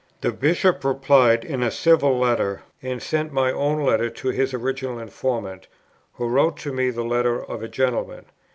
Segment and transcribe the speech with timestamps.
[0.21, 4.97] The Bishop replied in a civil letter, and sent my own letter to his original
[4.97, 5.67] informant,
[6.13, 8.25] who wrote to me the letter of a gentleman.